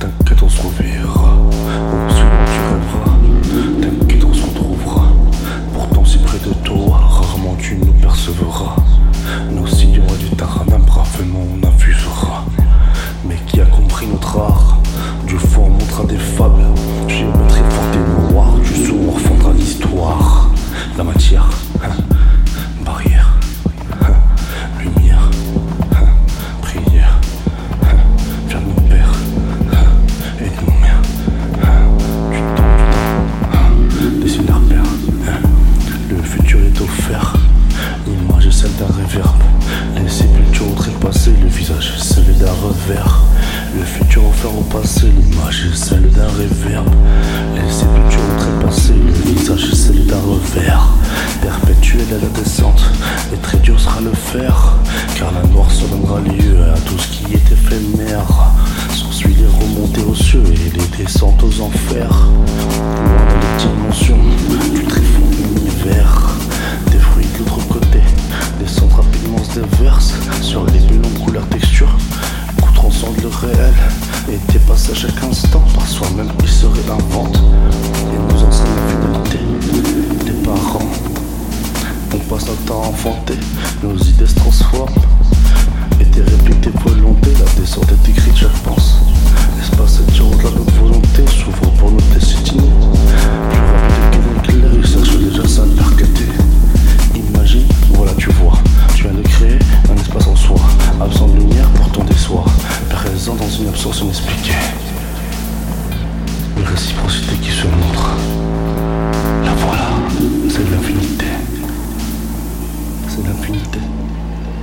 [0.00, 1.36] T'inquiète, on se reverra.
[1.36, 1.50] Au
[2.10, 3.16] tu rêveras.
[3.80, 5.12] T'inquiète, on se retrouvera.
[5.72, 8.74] Pourtant, si près de toi, rarement tu nous percevras.
[9.52, 12.46] Nos sillons et du taradin, bravement on affusera.
[13.24, 14.78] Mais qui a compris notre art?
[15.24, 16.33] Du fond, on montre un défaut.
[45.02, 46.86] l'image celle d'un réverb.
[47.54, 50.88] Les sépultures trépassées, le visage celle d'un revers.
[51.40, 52.90] Perpétuel à la descente,
[53.32, 54.76] et très dur sera le faire,
[55.16, 58.52] car la mort se donnera lieu à tout ce qui est éphémère.
[58.94, 62.28] S'ensuit les remontées aux cieux et les descentes aux enfers.
[74.28, 79.38] et dépasse à chaque instant par soi-même, il se réinvente et nous enseigner la finalité
[80.24, 80.90] des parents.
[82.14, 84.94] On passe notre temps à nos idées se transforment
[86.00, 89.00] et tes répliques, tes volontés, la descente est écrite, je pense.
[106.56, 108.10] Une réciprocité qui se montre.
[109.44, 109.90] La voilà,
[110.48, 111.26] c'est de l'infinité.
[113.08, 113.80] C'est de l'infinité.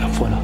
[0.00, 0.38] La voilà.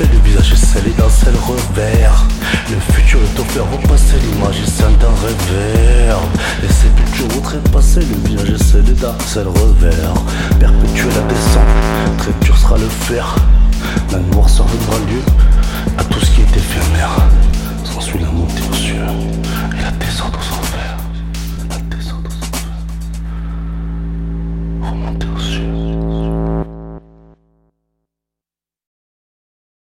[0.00, 2.26] Le visage et dans celle revers.
[2.68, 6.18] Le futur est offert, au passé, l'image et celle d'un revers.
[6.64, 10.14] Et sépulture outrépasser le visage et scellé, danser le revers.
[10.58, 13.36] Perpétuer la descente, très dur sera le fer.
[14.10, 15.22] La noirceur donnera lieu.